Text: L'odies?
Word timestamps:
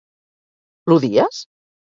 L'odies? 0.91 1.43